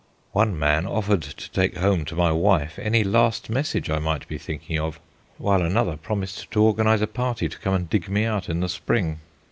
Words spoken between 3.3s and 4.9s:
message I might be thinking